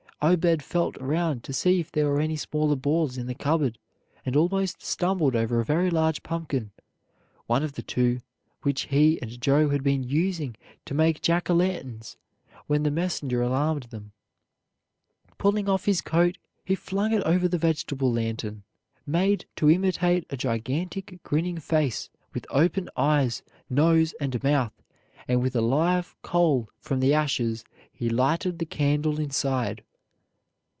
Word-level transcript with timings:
Obed 0.23 0.61
felt 0.61 0.97
around 0.99 1.43
to 1.45 1.51
see 1.51 1.79
if 1.79 1.91
there 1.91 2.05
were 2.07 2.21
any 2.21 2.35
smaller 2.35 2.75
balls 2.75 3.17
in 3.17 3.25
the 3.25 3.33
cupboard, 3.33 3.79
and 4.23 4.35
almost 4.35 4.79
stumbled 4.85 5.35
over 5.35 5.59
a 5.59 5.65
very 5.65 5.89
large 5.89 6.21
pumpkin, 6.21 6.69
one 7.47 7.63
of 7.63 7.73
the 7.73 7.81
two 7.81 8.19
which 8.61 8.83
he 8.83 9.19
and 9.19 9.41
Joe 9.41 9.69
had 9.69 9.81
been 9.81 10.03
using 10.03 10.55
to 10.85 10.93
make 10.93 11.23
Jack 11.23 11.49
o' 11.49 11.55
lanterns 11.55 12.17
when 12.67 12.83
the 12.83 12.91
messenger 12.91 13.41
alarmed 13.41 13.85
them. 13.89 14.11
Pulling 15.39 15.67
off 15.67 15.85
his 15.85 16.01
coat, 16.01 16.37
he 16.63 16.75
flung 16.75 17.13
it 17.13 17.23
over 17.23 17.47
the 17.47 17.57
vegetable 17.57 18.13
lantern, 18.13 18.61
made 19.07 19.47
to 19.55 19.71
imitate 19.71 20.27
a 20.29 20.37
gigantic 20.37 21.19
grinning 21.23 21.57
face, 21.57 22.11
with 22.31 22.45
open 22.51 22.89
eyes, 22.95 23.41
nose, 23.71 24.13
and 24.21 24.43
mouth, 24.43 24.83
and 25.27 25.41
with 25.41 25.55
a 25.55 25.61
live 25.61 26.15
coal 26.21 26.69
from 26.77 26.99
the 26.99 27.11
ashes 27.11 27.65
he 27.91 28.07
lighted 28.07 28.59
the 28.59 28.67
candle 28.67 29.19
inside. 29.19 29.83